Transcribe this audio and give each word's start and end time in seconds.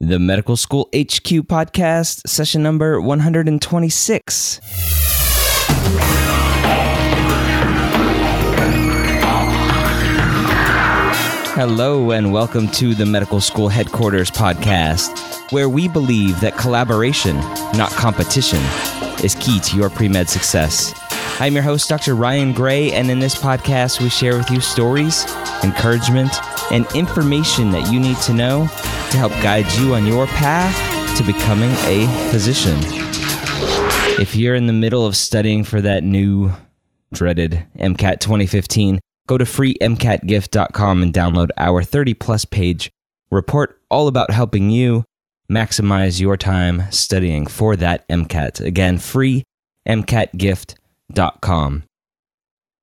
The 0.00 0.20
Medical 0.20 0.56
School 0.56 0.88
HQ 0.94 1.48
podcast, 1.48 2.28
session 2.28 2.62
number 2.62 3.00
126. 3.00 4.60
Hello, 11.56 12.12
and 12.12 12.32
welcome 12.32 12.68
to 12.68 12.94
the 12.94 13.04
Medical 13.04 13.40
School 13.40 13.68
Headquarters 13.68 14.30
podcast, 14.30 15.50
where 15.50 15.68
we 15.68 15.88
believe 15.88 16.38
that 16.42 16.56
collaboration, 16.56 17.34
not 17.76 17.90
competition, 17.90 18.60
is 19.24 19.34
key 19.40 19.58
to 19.58 19.76
your 19.76 19.90
pre 19.90 20.06
med 20.06 20.28
success. 20.28 20.94
I'm 21.40 21.54
your 21.54 21.64
host, 21.64 21.88
Dr. 21.88 22.14
Ryan 22.14 22.52
Gray, 22.52 22.92
and 22.92 23.10
in 23.10 23.18
this 23.18 23.34
podcast, 23.34 24.00
we 24.00 24.10
share 24.10 24.36
with 24.36 24.48
you 24.48 24.60
stories, 24.60 25.24
encouragement, 25.64 26.32
and 26.70 26.86
information 26.94 27.72
that 27.72 27.92
you 27.92 27.98
need 27.98 28.18
to 28.18 28.32
know 28.32 28.68
to 29.10 29.16
help 29.16 29.32
guide 29.42 29.70
you 29.72 29.94
on 29.94 30.06
your 30.06 30.26
path 30.26 31.16
to 31.16 31.24
becoming 31.24 31.70
a 31.86 32.06
physician. 32.30 32.78
If 34.20 34.34
you're 34.34 34.54
in 34.54 34.66
the 34.66 34.72
middle 34.72 35.06
of 35.06 35.16
studying 35.16 35.64
for 35.64 35.80
that 35.80 36.04
new 36.04 36.52
dreaded 37.12 37.64
MCAT 37.78 38.20
2015, 38.20 39.00
go 39.26 39.38
to 39.38 39.44
freemcatgift.com 39.44 41.02
and 41.02 41.12
download 41.12 41.50
our 41.56 41.82
30 41.82 42.14
plus 42.14 42.44
page 42.44 42.90
report 43.30 43.80
all 43.90 44.08
about 44.08 44.30
helping 44.30 44.70
you 44.70 45.04
maximize 45.50 46.20
your 46.20 46.36
time 46.36 46.82
studying 46.90 47.46
for 47.46 47.76
that 47.76 48.06
MCAT. 48.08 48.60
Again, 48.60 48.98
freemcatgift.com. 48.98 51.82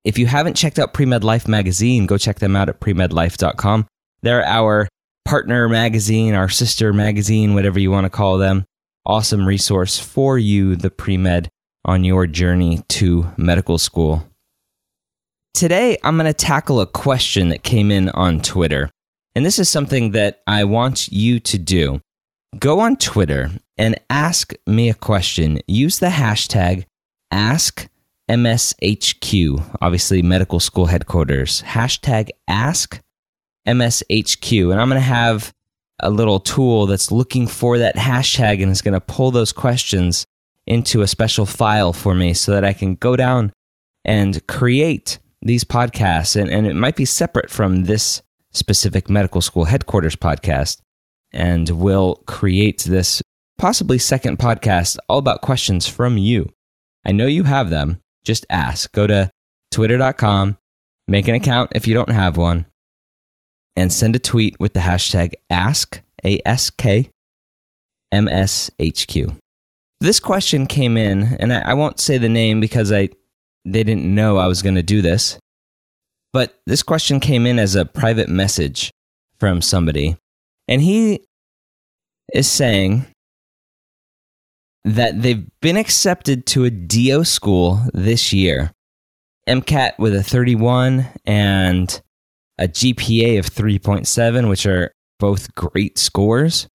If 0.03 0.17
you 0.19 0.27
haven't 0.27 0.55
checked 0.55 0.79
out 0.79 0.93
Premed 0.93 1.23
Life 1.23 1.47
magazine, 1.47 2.05
go 2.05 2.17
check 2.17 2.39
them 2.39 2.55
out 2.55 2.69
at 2.69 2.79
premedlife.com. 2.79 3.87
They're 4.21 4.45
our 4.45 4.87
partner 5.25 5.67
magazine, 5.67 6.33
our 6.35 6.49
sister 6.49 6.93
magazine, 6.93 7.55
whatever 7.55 7.79
you 7.79 7.91
want 7.91 8.05
to 8.05 8.09
call 8.09 8.37
them. 8.37 8.65
Awesome 9.05 9.45
resource 9.45 9.99
for 9.99 10.37
you, 10.37 10.75
the 10.75 10.89
pre 10.89 11.17
med, 11.17 11.49
on 11.83 12.03
your 12.03 12.27
journey 12.27 12.83
to 12.89 13.27
medical 13.37 13.77
school. 13.77 14.23
Today, 15.53 15.97
I'm 16.03 16.17
going 16.17 16.25
to 16.25 16.33
tackle 16.33 16.81
a 16.81 16.87
question 16.87 17.49
that 17.49 17.63
came 17.63 17.91
in 17.91 18.09
on 18.09 18.41
Twitter. 18.41 18.89
And 19.35 19.45
this 19.45 19.59
is 19.59 19.69
something 19.69 20.11
that 20.11 20.41
I 20.47 20.63
want 20.63 21.09
you 21.09 21.39
to 21.41 21.57
do. 21.57 22.01
Go 22.57 22.79
on 22.79 22.95
Twitter 22.95 23.51
and 23.77 23.99
ask 24.09 24.53
me 24.65 24.89
a 24.89 24.93
question. 24.93 25.59
Use 25.67 25.99
the 25.99 26.07
hashtag 26.07 26.85
ask 27.31 27.87
MSHQ, 28.29 29.77
obviously 29.81 30.21
medical 30.21 30.59
school 30.59 30.87
headquarters, 30.87 31.61
hashtag 31.63 32.29
ask 32.47 32.99
MSHQ. 33.67 34.71
And 34.71 34.79
I'm 34.79 34.89
going 34.89 35.01
to 35.01 35.05
have 35.05 35.53
a 35.99 36.09
little 36.09 36.39
tool 36.39 36.85
that's 36.85 37.11
looking 37.11 37.47
for 37.47 37.77
that 37.77 37.95
hashtag 37.95 38.61
and 38.61 38.71
is 38.71 38.81
going 38.81 38.93
to 38.93 39.01
pull 39.01 39.31
those 39.31 39.51
questions 39.51 40.25
into 40.67 41.01
a 41.01 41.07
special 41.07 41.45
file 41.45 41.93
for 41.93 42.15
me 42.15 42.33
so 42.33 42.51
that 42.51 42.65
I 42.65 42.73
can 42.73 42.95
go 42.95 43.15
down 43.15 43.53
and 44.03 44.45
create 44.47 45.19
these 45.41 45.63
podcasts. 45.63 46.39
And, 46.39 46.49
and 46.49 46.67
it 46.67 46.75
might 46.75 46.95
be 46.95 47.05
separate 47.05 47.49
from 47.49 47.85
this 47.85 48.21
specific 48.51 49.09
medical 49.09 49.41
school 49.41 49.65
headquarters 49.65 50.15
podcast. 50.15 50.81
And 51.31 51.69
we'll 51.69 52.15
create 52.27 52.83
this 52.83 53.21
possibly 53.57 53.97
second 53.97 54.39
podcast 54.39 54.97
all 55.07 55.17
about 55.17 55.41
questions 55.41 55.87
from 55.87 56.17
you. 56.17 56.49
I 57.05 57.11
know 57.11 57.27
you 57.27 57.43
have 57.43 57.69
them 57.69 58.01
just 58.23 58.45
ask. 58.49 58.91
Go 58.91 59.07
to 59.07 59.29
twitter.com, 59.71 60.57
make 61.07 61.27
an 61.27 61.35
account 61.35 61.71
if 61.75 61.87
you 61.87 61.93
don't 61.93 62.09
have 62.09 62.37
one, 62.37 62.65
and 63.75 63.91
send 63.91 64.15
a 64.15 64.19
tweet 64.19 64.59
with 64.59 64.73
the 64.73 64.79
hashtag 64.81 65.33
ask. 65.49 66.01
This 70.01 70.19
question 70.19 70.67
came 70.67 70.97
in, 70.97 71.35
and 71.39 71.53
I, 71.53 71.59
I 71.61 71.73
won't 71.73 71.99
say 71.99 72.17
the 72.17 72.29
name 72.29 72.59
because 72.59 72.91
I 72.91 73.09
they 73.65 73.83
didn't 73.83 74.05
know 74.05 74.37
I 74.37 74.47
was 74.47 74.61
going 74.61 74.75
to 74.75 74.83
do 74.83 75.01
this. 75.01 75.39
But 76.31 76.59
this 76.65 76.83
question 76.83 77.19
came 77.19 77.45
in 77.45 77.57
as 77.59 77.75
a 77.75 77.85
private 77.85 78.29
message 78.29 78.91
from 79.39 79.61
somebody. 79.61 80.17
And 80.67 80.81
he 80.81 81.21
is 82.33 82.49
saying 82.49 83.05
that 84.83 85.21
they've 85.21 85.47
been 85.61 85.77
accepted 85.77 86.45
to 86.47 86.65
a 86.65 86.69
DO 86.69 87.23
school 87.23 87.81
this 87.93 88.33
year. 88.33 88.71
MCAT 89.47 89.97
with 89.97 90.15
a 90.15 90.23
31 90.23 91.07
and 91.25 92.01
a 92.57 92.67
GPA 92.67 93.39
of 93.39 93.45
3.7, 93.45 94.49
which 94.49 94.65
are 94.65 94.91
both 95.19 95.53
great 95.55 95.97
scores. 95.97 96.67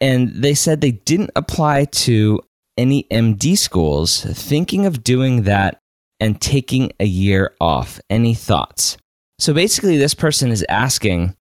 And 0.00 0.30
they 0.34 0.54
said 0.54 0.80
they 0.80 0.92
didn't 0.92 1.30
apply 1.36 1.86
to 1.86 2.40
any 2.76 3.04
MD 3.10 3.56
schools, 3.56 4.24
thinking 4.24 4.86
of 4.86 5.04
doing 5.04 5.42
that 5.42 5.78
and 6.20 6.40
taking 6.40 6.92
a 7.00 7.06
year 7.06 7.54
off. 7.60 8.00
Any 8.10 8.34
thoughts? 8.34 8.96
So 9.38 9.52
basically, 9.52 9.96
this 9.96 10.14
person 10.14 10.50
is 10.50 10.64
asking 10.68 11.34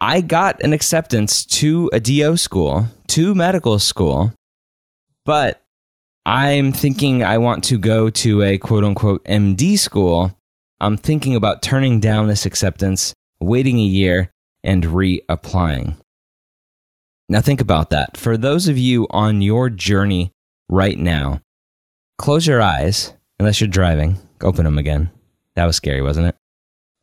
I 0.00 0.20
got 0.20 0.62
an 0.62 0.72
acceptance 0.72 1.44
to 1.46 1.90
a 1.92 1.98
DO 1.98 2.36
school, 2.36 2.86
to 3.08 3.34
medical 3.34 3.80
school, 3.80 4.32
but 5.24 5.60
I'm 6.24 6.72
thinking 6.72 7.24
I 7.24 7.38
want 7.38 7.64
to 7.64 7.78
go 7.78 8.10
to 8.10 8.42
a 8.42 8.58
quote 8.58 8.84
unquote 8.84 9.24
MD 9.24 9.78
school. 9.78 10.37
I'm 10.80 10.96
thinking 10.96 11.34
about 11.34 11.62
turning 11.62 12.00
down 12.00 12.28
this 12.28 12.46
acceptance, 12.46 13.14
waiting 13.40 13.78
a 13.78 13.84
year, 13.84 14.30
and 14.62 14.84
reapplying. 14.84 15.96
Now, 17.28 17.40
think 17.40 17.60
about 17.60 17.90
that. 17.90 18.16
For 18.16 18.36
those 18.36 18.68
of 18.68 18.78
you 18.78 19.06
on 19.10 19.42
your 19.42 19.70
journey 19.70 20.32
right 20.68 20.98
now, 20.98 21.40
close 22.16 22.46
your 22.46 22.62
eyes, 22.62 23.12
unless 23.38 23.60
you're 23.60 23.68
driving. 23.68 24.18
Open 24.40 24.64
them 24.64 24.78
again. 24.78 25.10
That 25.56 25.66
was 25.66 25.76
scary, 25.76 26.00
wasn't 26.00 26.28
it? 26.28 26.36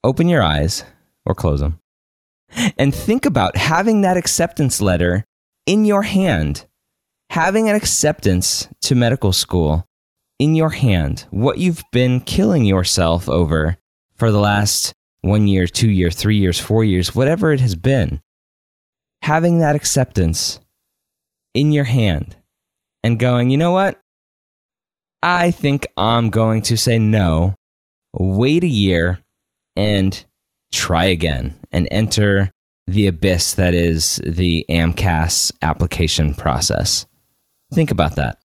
Open 0.04 0.28
your 0.28 0.42
eyes 0.42 0.84
or 1.26 1.36
close 1.36 1.60
them 1.60 1.80
and 2.78 2.94
think 2.94 3.26
about 3.26 3.58
having 3.58 4.02
that 4.02 4.18
acceptance 4.18 4.82
letter 4.82 5.26
in 5.66 5.86
your 5.86 6.04
hand, 6.04 6.66
having 7.30 7.70
an 7.70 7.76
acceptance 7.76 8.68
to 8.82 8.96
medical 8.96 9.34
school 9.34 9.85
in 10.40 10.56
your 10.56 10.70
hand, 10.70 11.26
what 11.30 11.58
you've 11.58 11.84
been 11.92 12.20
killing 12.20 12.66
yourself 12.66 13.30
over 13.30 13.78
for 14.16 14.32
the 14.32 14.40
last 14.40 14.94
one 15.22 15.48
year, 15.48 15.68
two 15.68 15.90
year, 15.90 16.12
three 16.12 16.38
years, 16.38 16.60
four 16.60 16.84
years, 16.84 17.16
whatever 17.16 17.52
it 17.52 17.60
has 17.60 17.76
been, 17.76 18.22
having 19.22 19.60
that 19.60 19.76
acceptance 19.76 20.60
in 21.54 21.72
your 21.72 21.86
hand 21.86 22.36
and 23.04 23.20
going, 23.20 23.50
you 23.50 23.58
know 23.58 23.72
what? 23.72 24.00
I 25.24 25.52
think 25.52 25.88
I'm 25.98 26.30
going 26.30 26.62
to 26.64 26.78
say 26.78 27.00
no, 27.00 27.56
wait 28.14 28.64
a 28.64 28.68
year, 28.68 29.20
and 29.76 30.24
try 30.72 31.06
again 31.06 31.56
and 31.72 31.88
enter 31.90 32.52
the 32.88 33.08
abyss 33.08 33.56
that 33.56 33.74
is 33.74 34.22
the 34.24 34.66
AMCAS 34.70 35.52
application 35.62 36.36
process. 36.36 37.08
Think 37.74 37.90
about 37.90 38.16
that. 38.18 38.38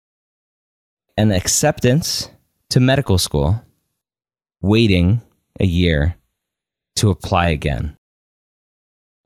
An 1.20 1.32
acceptance 1.32 2.30
to 2.70 2.80
medical 2.80 3.18
school, 3.18 3.62
waiting 4.62 5.20
a 5.60 5.66
year 5.66 6.16
to 6.96 7.10
apply 7.10 7.48
again. 7.48 7.94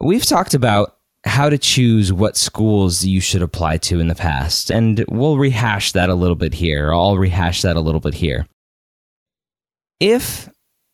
We've 0.01 0.27
talked 0.27 0.55
about 0.55 0.97
how 1.25 1.49
to 1.51 1.57
choose 1.57 2.13
what 2.13 2.37
schools 2.37 3.05
you 3.05 3.21
should 3.21 3.43
apply 3.43 3.77
to 3.77 4.01
in 4.01 4.09
the 4.09 4.17
past, 4.17 4.71
and 4.71 5.05
we'll 5.09 5.39
rehash 5.39 5.93
that 5.93 6.11
a 6.11 6.17
little 6.17 6.35
bit 6.35 6.55
here. 6.55 6.93
I'll 6.93 7.17
rehash 7.17 7.63
that 7.63 7.77
a 7.77 7.81
little 7.81 8.01
bit 8.01 8.15
here. 8.15 8.49
If 10.01 10.49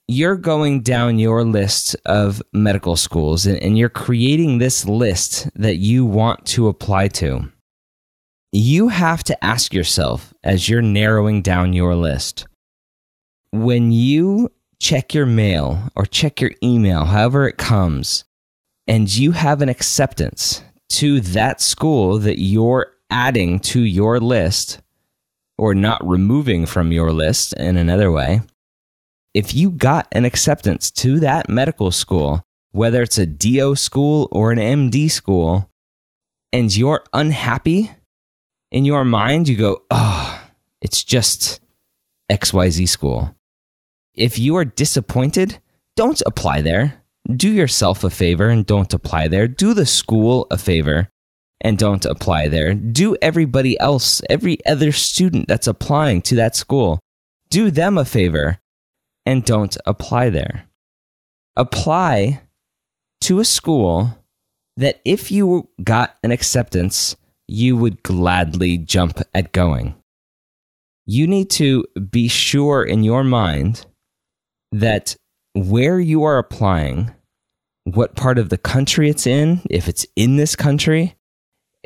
you're 0.06 0.36
going 0.36 0.82
down 0.82 1.18
your 1.18 1.44
list 1.44 1.96
of 2.04 2.42
medical 2.52 2.96
schools 2.96 3.46
and, 3.46 3.56
and, 3.62 3.78
you're 3.78 3.88
creating 3.88 4.58
this 4.58 4.84
list 4.84 5.48
that 5.54 5.76
you 5.76 6.04
want 6.04 6.44
to 6.44 6.68
apply 6.68 7.08
to. 7.08 7.50
You 8.52 8.88
have 8.88 9.22
to 9.24 9.44
ask 9.44 9.72
yourself 9.72 10.34
as 10.42 10.68
you're 10.68 10.82
narrowing 10.82 11.42
down 11.42 11.72
your 11.72 11.94
list 11.94 12.46
when 13.52 13.92
you 13.92 14.50
check 14.80 15.14
your 15.14 15.26
mail 15.26 15.88
or 15.94 16.06
check 16.06 16.40
your 16.40 16.52
email, 16.62 17.04
however 17.04 17.48
it 17.48 17.58
comes, 17.58 18.24
and 18.86 19.14
you 19.14 19.32
have 19.32 19.62
an 19.62 19.68
acceptance 19.68 20.62
to 20.90 21.20
that 21.20 21.60
school 21.60 22.18
that 22.18 22.40
you're 22.40 22.92
adding 23.10 23.60
to 23.60 23.80
your 23.80 24.18
list 24.18 24.80
or 25.58 25.74
not 25.74 26.04
removing 26.06 26.66
from 26.66 26.90
your 26.90 27.12
list 27.12 27.52
in 27.54 27.76
another 27.76 28.10
way 28.10 28.40
if 29.34 29.54
you 29.54 29.70
got 29.70 30.08
an 30.12 30.24
acceptance 30.24 30.90
to 30.90 31.20
that 31.20 31.48
medical 31.48 31.90
school, 31.90 32.42
whether 32.72 33.02
it's 33.02 33.18
a 33.18 33.26
DO 33.26 33.76
school 33.76 34.28
or 34.32 34.50
an 34.52 34.58
MD 34.58 35.10
school, 35.10 35.70
and 36.52 36.74
you're 36.74 37.04
unhappy 37.12 37.90
in 38.70 38.84
your 38.84 39.04
mind, 39.04 39.48
you 39.48 39.56
go, 39.56 39.82
oh, 39.90 40.42
it's 40.80 41.02
just 41.02 41.60
XYZ 42.30 42.88
school. 42.88 43.34
If 44.14 44.38
you 44.38 44.56
are 44.56 44.64
disappointed, 44.64 45.58
don't 45.96 46.22
apply 46.26 46.62
there. 46.62 47.02
do 47.36 47.52
yourself 47.52 48.02
a 48.02 48.10
favor 48.10 48.48
and 48.48 48.66
don't 48.66 48.92
apply 48.94 49.28
there. 49.28 49.46
Do 49.46 49.74
the 49.74 49.86
school 49.86 50.46
a 50.50 50.58
favor 50.58 51.08
and 51.60 51.78
don't 51.78 52.04
apply 52.04 52.48
there. 52.48 52.74
Do 52.74 53.16
everybody 53.20 53.78
else, 53.78 54.22
every 54.30 54.64
other 54.66 54.92
student 54.92 55.46
that's 55.46 55.66
applying 55.66 56.22
to 56.22 56.34
that 56.36 56.56
school, 56.56 56.98
do 57.50 57.70
them 57.70 57.98
a 57.98 58.04
favor 58.04 58.58
and 59.26 59.44
don't 59.44 59.76
apply 59.86 60.30
there. 60.30 60.64
Apply 61.56 62.40
to 63.22 63.40
a 63.40 63.44
school 63.44 64.16
that 64.76 65.00
if 65.04 65.30
you 65.30 65.68
got 65.82 66.16
an 66.22 66.30
acceptance, 66.30 67.16
you 67.50 67.76
would 67.76 68.02
gladly 68.04 68.78
jump 68.78 69.20
at 69.34 69.52
going. 69.52 69.94
You 71.04 71.26
need 71.26 71.50
to 71.50 71.84
be 72.10 72.28
sure 72.28 72.84
in 72.84 73.02
your 73.02 73.24
mind 73.24 73.84
that 74.70 75.16
where 75.54 75.98
you 75.98 76.22
are 76.22 76.38
applying, 76.38 77.10
what 77.84 78.14
part 78.14 78.38
of 78.38 78.50
the 78.50 78.58
country 78.58 79.10
it's 79.10 79.26
in, 79.26 79.62
if 79.68 79.88
it's 79.88 80.06
in 80.14 80.36
this 80.36 80.54
country, 80.54 81.16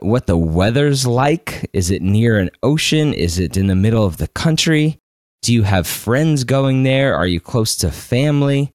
what 0.03 0.27
the 0.27 0.37
weather's 0.37 1.07
like. 1.07 1.71
Is 1.73 1.91
it 1.91 2.03
near 2.03 2.39
an 2.39 2.51
ocean? 2.63 3.15
Is 3.15 3.39
it 3.39 3.57
in 3.57 3.69
the 3.69 3.75
middle 3.75 4.05
of 4.05 4.19
the 4.19 4.29
country? 4.29 4.99
Do 5.41 5.55
you 5.55 5.63
have 5.63 5.87
friends 5.87 6.45
going 6.45 6.83
there? 6.83 7.15
Are 7.15 7.27
you 7.27 7.41
close 7.41 7.75
to 7.77 7.91
family? 7.91 8.71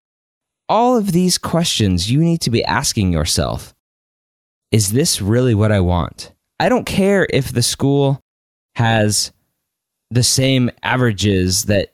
All 0.68 0.98
of 0.98 1.12
these 1.12 1.38
questions 1.38 2.12
you 2.12 2.20
need 2.20 2.42
to 2.42 2.50
be 2.50 2.64
asking 2.64 3.14
yourself 3.14 3.76
Is 4.72 4.92
this 4.92 5.22
really 5.22 5.54
what 5.54 5.72
I 5.72 5.82
want? 5.82 6.32
I 6.60 6.70
don't 6.70 6.86
care 6.86 7.26
if 7.30 7.52
the 7.52 7.64
school 7.64 8.20
has 8.76 9.32
the 10.12 10.24
same 10.24 10.70
averages 10.84 11.66
that 11.66 11.94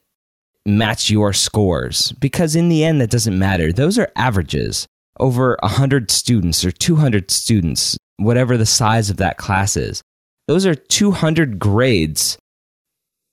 match 0.65 1.09
your 1.09 1.33
scores 1.33 2.11
because 2.13 2.55
in 2.55 2.69
the 2.69 2.83
end 2.83 2.99
that 3.01 3.11
doesn't 3.11 3.37
matter. 3.37 3.71
Those 3.71 3.99
are 3.99 4.11
averages. 4.15 4.87
Over 5.19 5.57
100 5.61 6.11
students 6.11 6.65
or 6.65 6.71
200 6.71 7.31
students 7.31 7.97
whatever 8.17 8.57
the 8.57 8.65
size 8.65 9.09
of 9.09 9.17
that 9.17 9.37
class 9.37 9.75
is 9.75 10.01
those 10.47 10.65
are 10.65 10.75
200 10.75 11.59
grades 11.59 12.37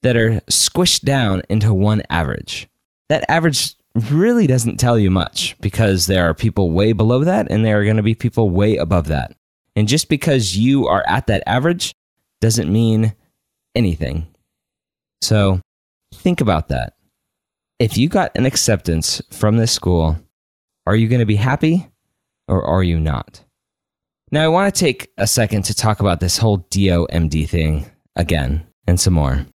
that 0.03 0.17
are 0.17 0.41
squished 0.51 1.03
down 1.03 1.43
into 1.49 1.73
one 1.75 2.03
average. 2.11 2.69
That 3.09 3.25
average 3.29 3.75
really 3.95 4.47
doesn't 4.47 4.79
tell 4.79 4.99
you 4.99 5.11
much 5.11 5.57
because 5.61 6.07
there 6.07 6.29
are 6.29 6.35
people 6.35 6.71
way 6.71 6.93
below 6.93 7.25
that 7.25 7.51
and 7.51 7.65
there 7.65 7.81
are 7.81 7.85
going 7.85 7.99
to 7.99 8.03
be 8.03 8.15
people 8.15 8.49
way 8.51 8.77
above 8.77 9.09
that 9.09 9.37
and 9.77 9.89
just 9.89 10.09
because 10.09 10.57
you 10.57 10.87
are 10.87 11.05
at 11.07 11.27
that 11.27 11.43
average 11.47 11.95
doesn't 12.41 12.73
mean 12.73 13.15
anything 13.75 14.27
so 15.21 15.61
think 16.15 16.41
about 16.41 16.69
that 16.69 16.95
if 17.83 17.99
you 17.99 18.09
got 18.09 18.31
an 18.37 18.47
acceptance 18.47 19.21
from 19.33 19.57
this 19.57 19.73
school, 19.73 20.17
are 20.87 20.95
you 20.95 21.09
going 21.09 21.19
to 21.19 21.27
be 21.27 21.35
happy 21.35 21.89
or 22.47 22.65
are 22.65 22.85
you 22.85 23.01
not? 23.01 23.43
Now, 24.31 24.45
I 24.45 24.49
want 24.49 24.73
to 24.73 24.79
take 24.79 25.11
a 25.19 25.27
second 25.27 25.65
to 25.65 25.75
talk 25.75 25.99
about 25.99 26.21
this 26.21 26.39
whole 26.39 26.59
DOMD 26.71 27.49
thing 27.49 27.91
again 28.15 28.65
and 28.87 29.01
some 29.01 29.15
more. 29.15 29.47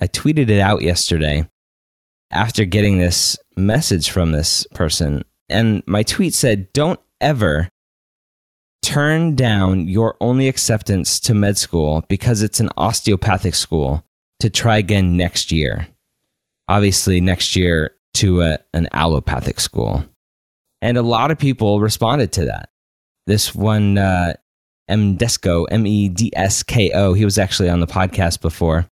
I 0.00 0.06
tweeted 0.06 0.48
it 0.48 0.58
out 0.58 0.80
yesterday 0.80 1.46
after 2.30 2.64
getting 2.64 2.96
this 2.96 3.36
message 3.58 4.08
from 4.08 4.32
this 4.32 4.66
person, 4.72 5.22
and 5.50 5.82
my 5.86 6.02
tweet 6.02 6.32
said, 6.32 6.72
Don't 6.72 7.00
ever 7.20 7.68
turn 8.86 9.34
down 9.34 9.88
your 9.88 10.16
only 10.20 10.48
acceptance 10.48 11.18
to 11.20 11.34
med 11.34 11.58
school 11.58 12.04
because 12.08 12.42
it's 12.42 12.60
an 12.60 12.70
osteopathic 12.76 13.54
school 13.54 14.04
to 14.40 14.48
try 14.48 14.78
again 14.78 15.16
next 15.16 15.50
year 15.50 15.88
obviously 16.68 17.20
next 17.20 17.56
year 17.56 17.92
to 18.14 18.42
a, 18.42 18.58
an 18.72 18.88
allopathic 18.92 19.60
school. 19.60 20.04
And 20.82 20.96
a 20.96 21.02
lot 21.02 21.30
of 21.30 21.38
people 21.38 21.80
responded 21.80 22.32
to 22.32 22.46
that. 22.46 22.70
This 23.26 23.54
one, 23.54 23.98
uh, 23.98 24.34
M 24.88 25.16
E 25.18 26.08
D 26.08 26.32
S 26.36 26.62
K 26.62 26.90
O, 26.92 27.12
he 27.12 27.24
was 27.24 27.38
actually 27.38 27.68
on 27.68 27.80
the 27.80 27.86
podcast 27.86 28.40
before. 28.40 28.86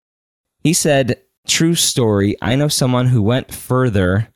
He 0.62 0.72
said, 0.72 1.20
True 1.46 1.74
story. 1.74 2.36
I 2.40 2.56
know 2.56 2.68
someone 2.68 3.06
who 3.06 3.22
went 3.22 3.52
further 3.52 4.28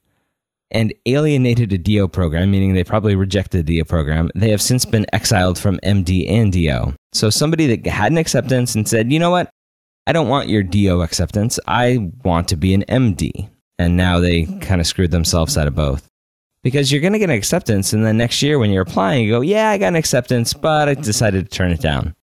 and 0.71 0.93
alienated 1.07 1.73
a 1.73 1.79
DO 1.79 2.09
program, 2.09 2.51
meaning 2.51 2.75
they 2.75 2.85
probably 2.85 3.17
rejected 3.17 3.67
the 3.67 3.79
DO 3.79 3.85
program. 3.85 4.31
They 4.35 4.51
have 4.51 4.63
since 4.63 4.85
been 4.85 5.07
exiled 5.13 5.59
from 5.59 5.79
MD 5.79 6.31
and 6.31 6.53
DO. 6.53 6.95
So 7.13 7.31
somebody 7.31 7.75
that 7.75 7.91
had 7.91 8.13
an 8.13 8.19
acceptance 8.19 8.75
and 8.75 8.87
said, 8.87 9.13
you 9.13 9.19
know 9.19 9.31
what? 9.31 9.51
I 10.07 10.13
don't 10.13 10.29
want 10.29 10.49
your 10.49 10.63
DO 10.63 11.03
acceptance. 11.03 11.59
I 11.67 12.11
want 12.25 12.49
to 12.49 12.57
be 12.57 12.75
an 12.75 12.85
MD. 12.89 13.51
And 13.79 13.97
now 13.97 14.19
they 14.19 14.45
kind 14.45 14.81
of 14.81 14.87
screwed 14.87 15.11
themselves 15.11 15.57
out 15.57 15.69
of 15.69 15.75
both. 15.75 16.09
Because 16.63 16.91
you're 16.91 17.01
going 17.01 17.13
to 17.13 17.19
get 17.19 17.31
an 17.31 17.37
acceptance, 17.37 17.93
and 17.93 18.05
then 18.05 18.17
next 18.17 18.43
year 18.43 18.59
when 18.59 18.71
you're 18.71 18.83
applying, 18.83 19.25
you 19.25 19.31
go, 19.31 19.41
Yeah, 19.41 19.71
I 19.71 19.79
got 19.79 19.89
an 19.89 19.97
acceptance, 19.97 20.53
but 20.53 20.89
I 20.89 20.95
decided 20.95 21.45
to 21.45 21.57
turn 21.57 21.71
it 21.71 21.81
down. 21.81 22.17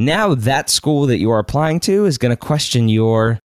Now 0.00 0.34
that 0.34 0.68
school 0.68 1.06
that 1.06 1.18
you 1.18 1.30
are 1.30 1.38
applying 1.38 1.80
to 1.80 2.04
is 2.04 2.18
going 2.18 2.30
to 2.30 2.36
question 2.36 2.88
your 2.88 3.38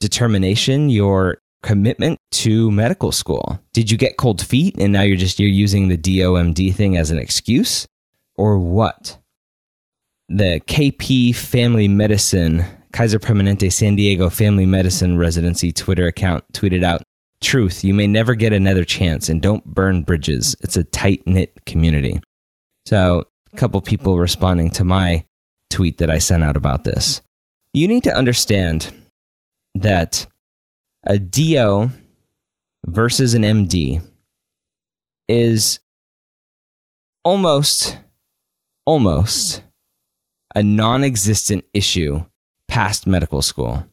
determination, 0.00 0.90
your 0.90 1.38
commitment 1.64 2.20
to 2.30 2.70
medical 2.70 3.10
school. 3.10 3.58
Did 3.72 3.90
you 3.90 3.96
get 3.96 4.18
cold 4.18 4.40
feet 4.40 4.76
and 4.78 4.92
now 4.92 5.02
you're 5.02 5.16
just 5.16 5.40
you're 5.40 5.48
using 5.48 5.88
the 5.88 5.96
DOMD 5.96 6.74
thing 6.74 6.96
as 6.96 7.10
an 7.10 7.18
excuse 7.18 7.88
or 8.36 8.58
what? 8.58 9.18
The 10.28 10.60
KP 10.66 11.34
Family 11.34 11.88
Medicine 11.88 12.64
Kaiser 12.92 13.18
Permanente 13.18 13.72
San 13.72 13.96
Diego 13.96 14.30
Family 14.30 14.66
Medicine 14.66 15.18
Residency 15.18 15.72
Twitter 15.72 16.06
account 16.06 16.44
tweeted 16.52 16.84
out 16.84 17.02
Truth, 17.40 17.84
you 17.84 17.92
may 17.92 18.06
never 18.06 18.34
get 18.34 18.52
another 18.52 18.84
chance 18.84 19.28
and 19.28 19.42
don't 19.42 19.64
burn 19.64 20.02
bridges. 20.02 20.56
It's 20.60 20.76
a 20.76 20.84
tight 20.84 21.26
knit 21.26 21.66
community. 21.66 22.20
So, 22.86 23.24
a 23.52 23.56
couple 23.56 23.80
people 23.80 24.18
responding 24.18 24.70
to 24.70 24.84
my 24.84 25.26
tweet 25.68 25.98
that 25.98 26.10
I 26.10 26.18
sent 26.18 26.42
out 26.42 26.56
about 26.56 26.84
this. 26.84 27.20
You 27.72 27.88
need 27.88 28.04
to 28.04 28.16
understand 28.16 28.94
that 29.74 30.26
a 31.06 31.18
DO 31.18 31.90
versus 32.86 33.34
an 33.34 33.42
MD 33.42 34.02
is 35.28 35.80
almost, 37.24 37.98
almost 38.86 39.62
a 40.54 40.62
non 40.62 41.04
existent 41.04 41.64
issue 41.72 42.24
past 42.68 43.06
medical 43.06 43.42
school. 43.42 43.84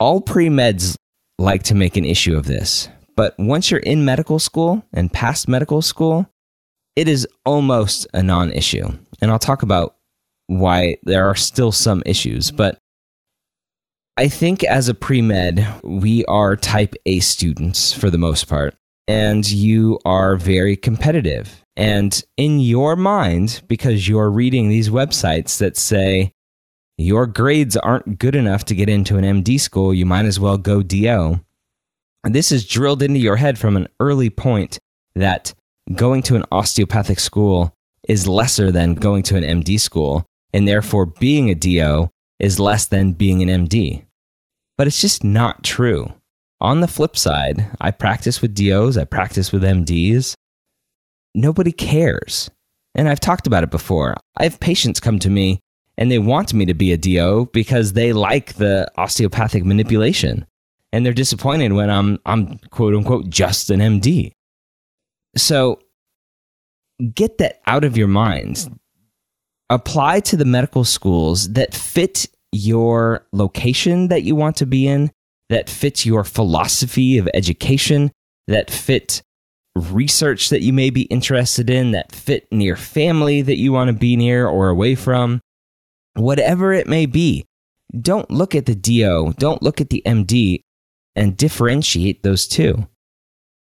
All 0.00 0.20
pre 0.20 0.48
meds 0.48 0.96
like 1.38 1.62
to 1.64 1.74
make 1.74 1.96
an 1.96 2.04
issue 2.04 2.36
of 2.36 2.46
this, 2.46 2.88
but 3.16 3.34
once 3.38 3.70
you're 3.70 3.80
in 3.80 4.04
medical 4.04 4.38
school 4.38 4.84
and 4.92 5.12
past 5.12 5.48
medical 5.48 5.82
school, 5.82 6.28
it 6.96 7.08
is 7.08 7.26
almost 7.44 8.06
a 8.14 8.22
non 8.22 8.52
issue. 8.52 8.88
And 9.20 9.30
I'll 9.30 9.38
talk 9.38 9.62
about 9.62 9.96
why 10.46 10.96
there 11.02 11.28
are 11.28 11.34
still 11.34 11.72
some 11.72 12.02
issues, 12.06 12.50
but 12.50 12.78
I 14.16 14.28
think 14.28 14.62
as 14.62 14.88
a 14.88 14.94
pre 14.94 15.20
med, 15.22 15.66
we 15.82 16.24
are 16.26 16.54
type 16.54 16.94
A 17.04 17.18
students 17.18 17.92
for 17.92 18.10
the 18.10 18.18
most 18.18 18.46
part, 18.46 18.76
and 19.08 19.48
you 19.50 19.98
are 20.04 20.36
very 20.36 20.76
competitive. 20.76 21.64
And 21.76 22.22
in 22.36 22.60
your 22.60 22.94
mind, 22.94 23.62
because 23.66 24.08
you're 24.08 24.30
reading 24.30 24.68
these 24.68 24.88
websites 24.88 25.58
that 25.58 25.76
say, 25.76 26.30
your 26.96 27.26
grades 27.26 27.76
aren't 27.76 28.20
good 28.20 28.36
enough 28.36 28.64
to 28.66 28.76
get 28.76 28.88
into 28.88 29.16
an 29.16 29.24
MD 29.42 29.58
school, 29.58 29.92
you 29.92 30.06
might 30.06 30.26
as 30.26 30.38
well 30.38 30.58
go 30.58 30.80
DO. 30.80 31.40
This 32.22 32.52
is 32.52 32.68
drilled 32.68 33.02
into 33.02 33.18
your 33.18 33.36
head 33.36 33.58
from 33.58 33.76
an 33.76 33.88
early 33.98 34.30
point 34.30 34.78
that 35.16 35.52
going 35.92 36.22
to 36.22 36.36
an 36.36 36.44
osteopathic 36.52 37.18
school 37.18 37.74
is 38.08 38.28
lesser 38.28 38.70
than 38.70 38.94
going 38.94 39.24
to 39.24 39.36
an 39.36 39.42
MD 39.42 39.80
school, 39.80 40.24
and 40.52 40.68
therefore 40.68 41.04
being 41.04 41.50
a 41.50 41.56
DO 41.56 42.10
is 42.38 42.60
less 42.60 42.86
than 42.86 43.12
being 43.12 43.42
an 43.42 43.66
MD. 43.66 44.04
But 44.76 44.86
it's 44.86 45.00
just 45.00 45.22
not 45.22 45.62
true. 45.62 46.12
On 46.60 46.80
the 46.80 46.88
flip 46.88 47.16
side, 47.16 47.66
I 47.80 47.90
practice 47.90 48.40
with 48.40 48.54
DOs, 48.54 48.96
I 48.96 49.04
practice 49.04 49.52
with 49.52 49.62
MDs. 49.62 50.34
Nobody 51.34 51.72
cares. 51.72 52.50
And 52.94 53.08
I've 53.08 53.20
talked 53.20 53.46
about 53.46 53.64
it 53.64 53.70
before. 53.70 54.14
I 54.36 54.44
have 54.44 54.60
patients 54.60 55.00
come 55.00 55.18
to 55.20 55.30
me 55.30 55.60
and 55.96 56.10
they 56.10 56.18
want 56.18 56.54
me 56.54 56.64
to 56.66 56.74
be 56.74 56.92
a 56.92 56.96
DO 56.96 57.50
because 57.52 57.92
they 57.92 58.12
like 58.12 58.54
the 58.54 58.90
osteopathic 58.96 59.64
manipulation. 59.64 60.46
And 60.92 61.04
they're 61.04 61.12
disappointed 61.12 61.72
when 61.72 61.90
I'm 61.90 62.20
I'm 62.24 62.58
quote 62.70 62.94
unquote 62.94 63.28
just 63.28 63.70
an 63.70 63.80
MD. 63.80 64.30
So 65.36 65.80
get 67.14 67.38
that 67.38 67.60
out 67.66 67.84
of 67.84 67.96
your 67.96 68.06
mind. 68.08 68.78
Apply 69.70 70.20
to 70.20 70.36
the 70.36 70.44
medical 70.44 70.84
schools 70.84 71.52
that 71.52 71.74
fit 71.74 72.26
your 72.52 73.26
location 73.32 74.08
that 74.08 74.22
you 74.22 74.36
want 74.36 74.56
to 74.56 74.66
be 74.66 74.86
in, 74.86 75.10
that 75.48 75.68
fits 75.70 76.04
your 76.04 76.24
philosophy 76.24 77.18
of 77.18 77.28
education, 77.34 78.10
that 78.46 78.70
fit 78.70 79.22
research 79.74 80.50
that 80.50 80.62
you 80.62 80.72
may 80.72 80.90
be 80.90 81.02
interested 81.02 81.68
in, 81.70 81.92
that 81.92 82.12
fit 82.12 82.46
near 82.52 82.76
family 82.76 83.42
that 83.42 83.58
you 83.58 83.72
want 83.72 83.88
to 83.88 83.94
be 83.94 84.16
near 84.16 84.46
or 84.46 84.68
away 84.68 84.94
from 84.94 85.40
whatever 86.14 86.72
it 86.72 86.86
may 86.86 87.06
be. 87.06 87.44
Don't 87.98 88.30
look 88.30 88.54
at 88.54 88.66
the 88.66 88.74
DO, 88.74 89.34
don't 89.38 89.62
look 89.62 89.80
at 89.80 89.90
the 89.90 90.02
MD 90.06 90.60
and 91.16 91.36
differentiate 91.36 92.22
those 92.22 92.46
two. 92.46 92.86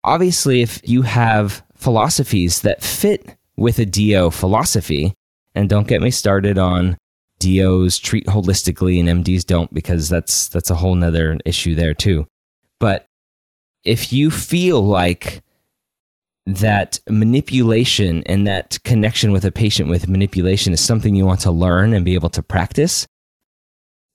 obviously, 0.04 0.62
if 0.62 0.80
you 0.82 1.02
have 1.02 1.62
philosophies 1.76 2.62
that 2.62 2.82
fit 2.82 3.36
with 3.56 3.78
a 3.78 3.86
DO 3.86 4.30
philosophy, 4.30 5.14
and 5.54 5.68
don't 5.68 5.88
get 5.88 6.02
me 6.02 6.10
started 6.10 6.58
on 6.58 6.96
DOs 7.38 7.98
treat 7.98 8.26
holistically 8.26 9.00
and 9.00 9.24
MDs 9.24 9.44
don't, 9.44 9.72
because 9.74 10.08
that's 10.08 10.48
that's 10.48 10.70
a 10.70 10.76
whole 10.76 10.94
nother 10.94 11.38
issue 11.44 11.74
there 11.74 11.94
too. 11.94 12.26
But 12.78 13.06
if 13.84 14.12
you 14.12 14.30
feel 14.30 14.84
like 14.84 15.42
that 16.46 17.00
manipulation 17.08 18.22
and 18.24 18.46
that 18.46 18.78
connection 18.84 19.32
with 19.32 19.44
a 19.44 19.52
patient 19.52 19.88
with 19.88 20.08
manipulation 20.08 20.72
is 20.72 20.80
something 20.80 21.14
you 21.14 21.26
want 21.26 21.40
to 21.40 21.50
learn 21.50 21.94
and 21.94 22.04
be 22.04 22.14
able 22.14 22.30
to 22.30 22.42
practice, 22.42 23.06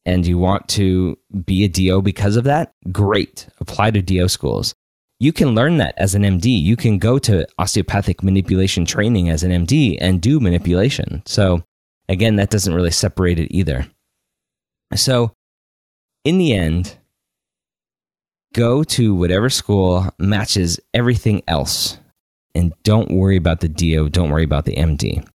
and 0.05 0.25
you 0.25 0.37
want 0.37 0.67
to 0.69 1.17
be 1.45 1.65
a 1.65 1.67
DO 1.67 2.01
because 2.01 2.37
of 2.37 2.45
that, 2.45 2.73
great. 2.91 3.47
Apply 3.59 3.91
to 3.91 4.01
DO 4.01 4.29
schools. 4.29 4.73
You 5.19 5.33
can 5.33 5.55
learn 5.55 5.77
that 5.77 5.95
as 5.97 6.13
an 6.15 6.23
MD. 6.23 6.61
You 6.61 6.75
can 6.75 6.99
go 6.99 7.17
to 7.19 7.47
osteopathic 7.57 8.21
manipulation 8.21 8.85
training 8.85 9.29
as 9.29 9.43
an 9.43 9.51
MD 9.51 9.97
and 9.99 10.21
do 10.21 10.39
manipulation. 10.39 11.23
So, 11.25 11.63
again, 12.07 12.35
that 12.35 12.51
doesn't 12.51 12.73
really 12.73 12.91
separate 12.91 13.39
it 13.39 13.53
either. 13.53 13.87
So, 14.95 15.31
in 16.23 16.37
the 16.37 16.53
end, 16.53 16.97
go 18.53 18.83
to 18.83 19.15
whatever 19.15 19.49
school 19.49 20.09
matches 20.19 20.79
everything 20.93 21.41
else 21.47 21.97
and 22.53 22.73
don't 22.83 23.11
worry 23.11 23.37
about 23.37 23.59
the 23.59 23.69
DO, 23.69 24.09
don't 24.09 24.31
worry 24.31 24.43
about 24.43 24.65
the 24.65 24.75
MD. 24.75 25.27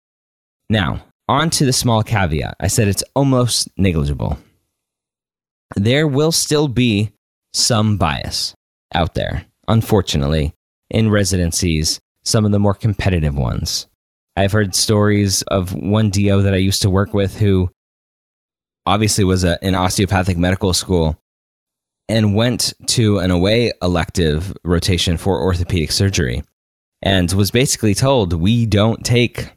Now, 0.70 1.04
on 1.28 1.50
to 1.52 1.66
the 1.66 1.74
small 1.74 2.04
caveat. 2.04 2.56
I 2.60 2.68
said 2.68 2.88
it's 2.88 3.04
almost 3.16 3.70
negligible. 3.78 4.38
There 5.76 6.08
will 6.08 6.32
still 6.32 6.68
be 6.68 7.12
some 7.54 7.98
bias 7.98 8.54
out 8.94 9.14
there, 9.14 9.46
unfortunately, 9.68 10.54
in 10.90 11.10
residencies, 11.10 12.00
some 12.24 12.46
of 12.46 12.52
the 12.52 12.60
more 12.60 12.74
competitive 12.74 13.36
ones. 13.36 13.88
I've 14.36 14.52
heard 14.52 14.76
stories 14.76 15.42
of 15.44 15.74
one 15.74 16.10
DO 16.10 16.42
that 16.42 16.54
I 16.54 16.58
used 16.58 16.82
to 16.84 16.90
work 16.90 17.14
with 17.14 17.38
who 17.38 17.70
obviously 18.86 19.24
was 19.24 19.44
a, 19.44 19.64
an 19.64 19.76
osteopathic 19.76 20.38
medical 20.38 20.74
school 20.74 21.20
and 22.08 22.36
went 22.36 22.74
to 22.88 23.20
an 23.20 23.32
away 23.32 23.72
elective 23.82 24.54
rotation 24.64 25.18
for 25.18 25.42
orthopedic 25.42 25.92
surgery 25.92 26.44
and 27.02 27.32
was 27.32 27.52
basically 27.52 27.94
told, 27.94 28.34
We 28.34 28.66
don't 28.66 29.04
take 29.04 29.50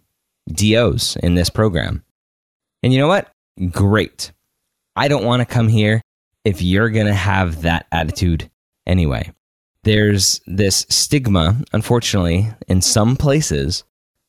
DOs 0.48 1.16
in 1.22 1.34
this 1.34 1.50
program. 1.50 2.04
And 2.82 2.92
you 2.92 2.98
know 2.98 3.08
what? 3.08 3.30
Great. 3.70 4.32
I 4.96 5.08
don't 5.08 5.24
want 5.24 5.40
to 5.40 5.46
come 5.46 5.68
here 5.68 6.00
if 6.44 6.62
you're 6.62 6.90
going 6.90 7.06
to 7.06 7.14
have 7.14 7.62
that 7.62 7.86
attitude 7.90 8.50
anyway. 8.86 9.32
There's 9.84 10.40
this 10.46 10.86
stigma, 10.88 11.56
unfortunately, 11.72 12.48
in 12.68 12.80
some 12.80 13.16
places 13.16 13.84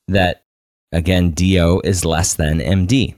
that, 0.08 0.44
again, 0.92 1.32
DO 1.32 1.82
is 1.84 2.06
less 2.06 2.34
than 2.34 2.60
MD. 2.60 3.16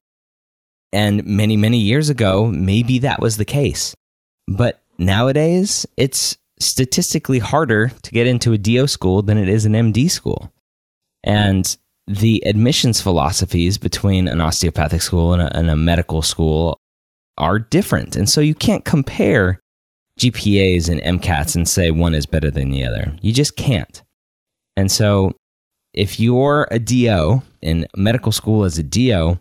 And 0.94 1.25
many, 1.25 1.58
many 1.58 1.79
years 1.79 2.10
ago, 2.10 2.46
maybe 2.46 3.00
that 3.00 3.20
was 3.20 3.38
the 3.38 3.46
case. 3.46 3.96
But 4.48 4.82
nowadays, 4.98 5.86
it's 5.98 6.38
statistically 6.60 7.39
harder 7.39 7.91
to 8.03 8.12
get 8.12 8.27
into 8.27 8.53
a 8.53 8.58
DO 8.58 8.88
school 8.88 9.22
than 9.22 9.38
it 9.38 9.50
is 9.50 9.65
an 9.65 9.74
MD 9.74 10.10
school. 10.10 10.53
And 11.24 11.75
the 12.08 12.44
admissions 12.46 13.01
philosophies 13.01 13.77
between 13.77 14.27
an 14.27 14.41
osteopathic 14.41 15.01
school 15.01 15.34
and 15.34 15.41
a, 15.41 15.58
and 15.58 15.70
a, 15.70 15.75
medical 15.75 16.22
school 16.22 16.79
are 17.38 17.60
different. 17.60 18.15
And 18.15 18.29
so 18.29 18.41
you 18.41 18.56
can't 18.56 18.86
compare 18.86 19.60
GPAs 20.17 20.89
and 20.89 21.01
MCATs 21.21 21.55
and 21.55 21.67
say 21.67 21.91
one 21.91 22.13
is 22.13 22.25
better 22.25 22.51
than 22.51 22.71
the 22.71 22.83
other. 22.86 23.15
You 23.21 23.33
just 23.33 23.55
can't. 23.55 24.03
And 24.75 24.91
so 24.91 25.33
if 25.93 26.19
you're 26.19 26.67
a 26.71 26.79
DO 26.79 27.41
in 27.62 27.88
medical 27.95 28.31
school 28.31 28.63
as 28.63 28.77
a 28.77 28.83
DO 28.83 29.39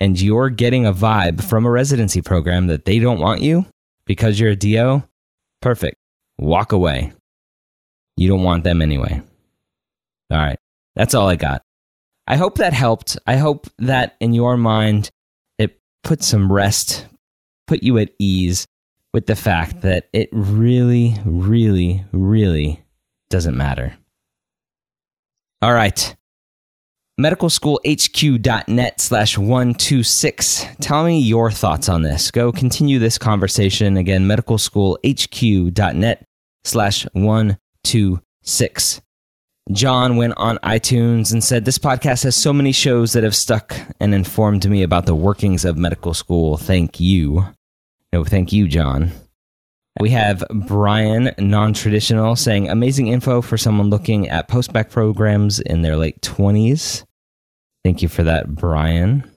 and 0.00 0.20
you're 0.20 0.50
getting 0.50 0.86
a 0.86 0.92
vibe 0.92 1.42
from 1.42 1.64
a 1.64 1.70
residency 1.70 2.22
program 2.22 2.66
that 2.66 2.84
they 2.84 2.98
don't 2.98 3.20
want 3.20 3.40
you 3.40 3.66
because 4.06 4.38
you're 4.38 4.50
a 4.50 4.56
DO, 4.56 5.02
perfect 5.62 5.96
walk 6.38 6.72
away. 6.72 7.12
You 8.16 8.28
don't 8.28 8.42
want 8.42 8.64
them 8.64 8.82
anyway. 8.82 9.22
All 10.30 10.38
right. 10.38 10.58
That's 10.94 11.14
all 11.14 11.28
I 11.28 11.36
got. 11.36 11.62
I 12.26 12.36
hope 12.36 12.58
that 12.58 12.72
helped. 12.72 13.18
I 13.26 13.36
hope 13.36 13.66
that 13.78 14.16
in 14.20 14.32
your 14.32 14.56
mind, 14.56 15.10
it 15.58 15.78
put 16.02 16.22
some 16.22 16.52
rest, 16.52 17.06
put 17.66 17.82
you 17.82 17.98
at 17.98 18.10
ease 18.18 18.66
with 19.16 19.24
the 19.24 19.34
fact 19.34 19.80
that 19.80 20.10
it 20.12 20.28
really, 20.30 21.14
really, 21.24 22.04
really 22.12 22.84
doesn't 23.30 23.56
matter. 23.56 23.96
All 25.62 25.72
right. 25.72 26.14
Medicalschoolhq.net 27.18 29.00
slash 29.00 29.38
126. 29.38 30.66
Tell 30.82 31.04
me 31.04 31.18
your 31.18 31.50
thoughts 31.50 31.88
on 31.88 32.02
this. 32.02 32.30
Go 32.30 32.52
continue 32.52 32.98
this 32.98 33.16
conversation. 33.16 33.96
Again, 33.96 34.26
medicalschoolhq.net 34.26 36.26
slash 36.64 37.06
126. 37.14 39.00
John 39.72 40.16
went 40.16 40.34
on 40.36 40.58
iTunes 40.58 41.32
and 41.32 41.42
said, 41.42 41.64
This 41.64 41.78
podcast 41.78 42.24
has 42.24 42.36
so 42.36 42.52
many 42.52 42.72
shows 42.72 43.14
that 43.14 43.24
have 43.24 43.34
stuck 43.34 43.74
and 43.98 44.14
informed 44.14 44.68
me 44.68 44.82
about 44.82 45.06
the 45.06 45.14
workings 45.14 45.64
of 45.64 45.78
medical 45.78 46.12
school. 46.12 46.58
Thank 46.58 47.00
you. 47.00 47.46
No, 48.16 48.24
thank 48.24 48.50
you, 48.50 48.66
John. 48.66 49.10
We 50.00 50.08
have 50.08 50.42
Brian, 50.50 51.32
non 51.36 51.74
traditional, 51.74 52.34
saying, 52.34 52.70
Amazing 52.70 53.08
info 53.08 53.42
for 53.42 53.58
someone 53.58 53.90
looking 53.90 54.30
at 54.30 54.48
post-bac 54.48 54.88
programs 54.88 55.60
in 55.60 55.82
their 55.82 55.98
late 55.98 56.22
20s. 56.22 57.04
Thank 57.84 58.00
you 58.00 58.08
for 58.08 58.22
that, 58.22 58.54
Brian. 58.54 59.30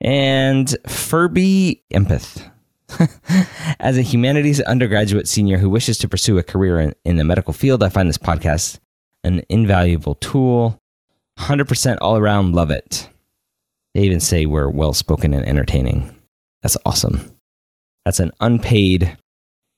And 0.00 0.74
Furby 0.86 1.82
Empath 1.92 2.50
As 3.78 3.98
a 3.98 4.02
humanities 4.02 4.62
undergraduate 4.62 5.28
senior 5.28 5.58
who 5.58 5.68
wishes 5.68 5.98
to 5.98 6.08
pursue 6.08 6.38
a 6.38 6.42
career 6.42 6.80
in, 6.80 6.94
in 7.04 7.16
the 7.16 7.24
medical 7.24 7.52
field, 7.52 7.82
I 7.82 7.90
find 7.90 8.08
this 8.08 8.16
podcast 8.16 8.78
an 9.22 9.42
invaluable 9.50 10.14
tool. 10.14 10.78
100% 11.40 11.98
all 12.00 12.16
around 12.16 12.54
love 12.54 12.70
it. 12.70 13.10
They 13.94 14.00
even 14.04 14.20
say 14.20 14.46
we're 14.46 14.70
well 14.70 14.94
spoken 14.94 15.34
and 15.34 15.46
entertaining. 15.46 16.16
That's 16.62 16.78
awesome. 16.86 17.37
That's 18.08 18.20
an 18.20 18.32
unpaid 18.40 19.18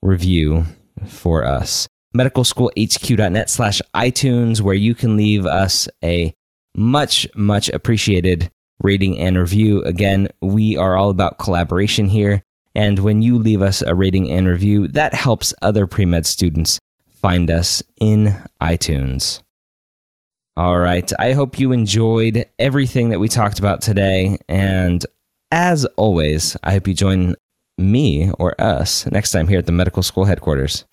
review 0.03 0.65
for 1.05 1.45
us. 1.45 1.89
Medicalschoolhq.net 2.17 3.51
slash 3.51 3.83
iTunes, 3.93 4.61
where 4.61 4.77
you 4.77 4.95
can 4.95 5.17
leave 5.17 5.47
us 5.47 5.89
a 6.05 6.33
much, 6.77 7.27
much 7.35 7.69
appreciated 7.71 8.49
rating 8.81 9.19
and 9.19 9.37
review. 9.37 9.83
Again, 9.83 10.29
we 10.41 10.77
are 10.77 10.97
all 10.97 11.11
about 11.11 11.41
collaboration 11.41 12.09
here. 12.09 12.41
And 12.77 13.01
when 13.01 13.21
you 13.21 13.37
leave 13.37 13.63
us 13.63 13.83
a 13.83 13.97
rating 13.97 14.31
and 14.31 14.47
review, 14.47 14.87
that 14.87 15.13
helps 15.13 15.53
other 15.61 15.89
pre 15.89 16.05
med 16.05 16.25
students 16.25 16.79
find 17.11 17.51
us 17.51 17.83
in 18.01 18.41
iTunes. 18.63 19.43
All 20.57 20.79
right. 20.79 21.11
I 21.19 21.33
hope 21.33 21.59
you 21.59 21.73
enjoyed 21.73 22.47
everything 22.61 23.09
that 23.09 23.19
we 23.19 23.27
talked 23.27 23.59
about 23.59 23.83
today. 23.83 24.39
And 24.49 25.05
as 25.51 25.85
always, 25.97 26.57
I 26.63 26.75
hope 26.75 26.87
you 26.87 26.95
join 26.95 27.35
me 27.79 28.31
or 28.39 28.61
us 28.61 29.07
next 29.07 29.33
time 29.33 29.49
here 29.49 29.59
at 29.59 29.67
the 29.67 29.73
medical 29.73 30.03
school 30.03 30.25
headquarters. 30.25 30.85